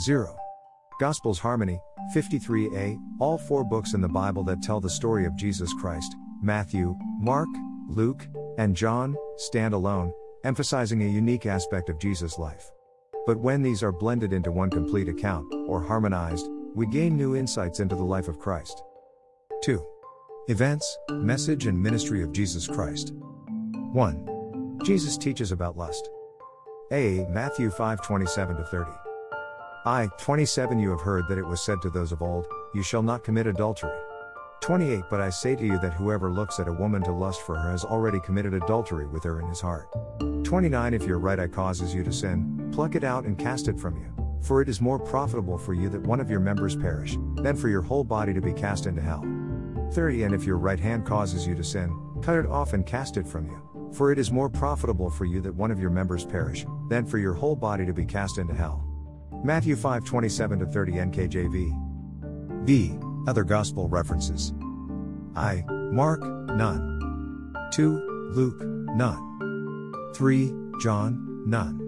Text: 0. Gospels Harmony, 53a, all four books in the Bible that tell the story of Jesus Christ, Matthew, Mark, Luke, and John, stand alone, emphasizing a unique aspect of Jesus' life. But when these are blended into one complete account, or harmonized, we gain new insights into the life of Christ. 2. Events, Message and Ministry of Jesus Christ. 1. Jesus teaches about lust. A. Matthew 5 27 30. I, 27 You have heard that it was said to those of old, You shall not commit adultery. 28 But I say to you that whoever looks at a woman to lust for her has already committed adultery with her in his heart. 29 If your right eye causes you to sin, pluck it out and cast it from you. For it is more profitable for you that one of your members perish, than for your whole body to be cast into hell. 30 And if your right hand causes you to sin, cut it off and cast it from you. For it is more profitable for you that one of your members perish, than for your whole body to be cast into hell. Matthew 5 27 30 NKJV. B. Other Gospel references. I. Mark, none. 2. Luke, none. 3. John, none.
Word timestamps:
0. 0.00 0.36
Gospels 1.00 1.38
Harmony, 1.38 1.80
53a, 2.14 2.98
all 3.20 3.38
four 3.38 3.64
books 3.64 3.94
in 3.94 4.00
the 4.00 4.08
Bible 4.08 4.42
that 4.44 4.62
tell 4.62 4.80
the 4.80 4.90
story 4.90 5.24
of 5.24 5.36
Jesus 5.36 5.72
Christ, 5.74 6.14
Matthew, 6.42 6.96
Mark, 7.20 7.48
Luke, 7.88 8.26
and 8.58 8.76
John, 8.76 9.16
stand 9.36 9.74
alone, 9.74 10.12
emphasizing 10.44 11.02
a 11.02 11.08
unique 11.08 11.46
aspect 11.46 11.88
of 11.88 11.98
Jesus' 11.98 12.38
life. 12.38 12.70
But 13.26 13.38
when 13.38 13.62
these 13.62 13.82
are 13.82 13.92
blended 13.92 14.32
into 14.32 14.50
one 14.50 14.70
complete 14.70 15.08
account, 15.08 15.52
or 15.66 15.82
harmonized, 15.82 16.48
we 16.74 16.86
gain 16.86 17.16
new 17.16 17.36
insights 17.36 17.80
into 17.80 17.94
the 17.96 18.04
life 18.04 18.28
of 18.28 18.38
Christ. 18.38 18.82
2. 19.62 19.84
Events, 20.48 20.98
Message 21.10 21.66
and 21.66 21.80
Ministry 21.80 22.22
of 22.22 22.32
Jesus 22.32 22.66
Christ. 22.66 23.12
1. 23.92 24.78
Jesus 24.84 25.16
teaches 25.18 25.52
about 25.52 25.76
lust. 25.76 26.08
A. 26.92 27.26
Matthew 27.30 27.70
5 27.70 28.02
27 28.02 28.64
30. 28.64 29.07
I, 29.84 30.08
27 30.18 30.78
You 30.78 30.90
have 30.90 31.00
heard 31.00 31.28
that 31.28 31.38
it 31.38 31.46
was 31.46 31.60
said 31.60 31.80
to 31.82 31.90
those 31.90 32.12
of 32.12 32.20
old, 32.20 32.46
You 32.74 32.82
shall 32.82 33.02
not 33.02 33.24
commit 33.24 33.46
adultery. 33.46 33.96
28 34.60 35.04
But 35.08 35.20
I 35.20 35.30
say 35.30 35.54
to 35.54 35.64
you 35.64 35.78
that 35.78 35.94
whoever 35.94 36.30
looks 36.30 36.58
at 36.58 36.68
a 36.68 36.72
woman 36.72 37.02
to 37.04 37.12
lust 37.12 37.42
for 37.42 37.56
her 37.56 37.70
has 37.70 37.84
already 37.84 38.18
committed 38.20 38.54
adultery 38.54 39.06
with 39.06 39.22
her 39.24 39.40
in 39.40 39.46
his 39.46 39.60
heart. 39.60 39.88
29 40.44 40.94
If 40.94 41.04
your 41.04 41.18
right 41.18 41.38
eye 41.38 41.46
causes 41.46 41.94
you 41.94 42.02
to 42.02 42.12
sin, 42.12 42.70
pluck 42.72 42.96
it 42.96 43.04
out 43.04 43.24
and 43.24 43.38
cast 43.38 43.68
it 43.68 43.78
from 43.78 43.96
you. 43.96 44.12
For 44.42 44.60
it 44.60 44.68
is 44.68 44.80
more 44.80 44.98
profitable 44.98 45.58
for 45.58 45.74
you 45.74 45.88
that 45.90 46.02
one 46.02 46.20
of 46.20 46.30
your 46.30 46.40
members 46.40 46.76
perish, 46.76 47.16
than 47.36 47.56
for 47.56 47.68
your 47.68 47.82
whole 47.82 48.04
body 48.04 48.34
to 48.34 48.40
be 48.40 48.52
cast 48.52 48.86
into 48.86 49.00
hell. 49.00 49.24
30 49.92 50.24
And 50.24 50.34
if 50.34 50.44
your 50.44 50.58
right 50.58 50.78
hand 50.78 51.06
causes 51.06 51.46
you 51.46 51.54
to 51.54 51.64
sin, 51.64 51.96
cut 52.22 52.36
it 52.36 52.46
off 52.46 52.72
and 52.72 52.84
cast 52.84 53.16
it 53.16 53.26
from 53.26 53.46
you. 53.46 53.90
For 53.92 54.12
it 54.12 54.18
is 54.18 54.30
more 54.32 54.50
profitable 54.50 55.08
for 55.08 55.24
you 55.24 55.40
that 55.42 55.54
one 55.54 55.70
of 55.70 55.80
your 55.80 55.90
members 55.90 56.24
perish, 56.24 56.66
than 56.88 57.06
for 57.06 57.18
your 57.18 57.32
whole 57.32 57.56
body 57.56 57.86
to 57.86 57.92
be 57.92 58.04
cast 58.04 58.38
into 58.38 58.54
hell. 58.54 58.87
Matthew 59.44 59.76
5 59.76 60.04
27 60.04 60.58
30 60.66 60.92
NKJV. 60.92 62.66
B. 62.66 62.98
Other 63.26 63.44
Gospel 63.44 63.88
references. 63.88 64.52
I. 65.34 65.64
Mark, 65.68 66.20
none. 66.22 67.52
2. 67.72 68.30
Luke, 68.34 68.60
none. 68.96 70.12
3. 70.14 70.52
John, 70.80 71.44
none. 71.46 71.87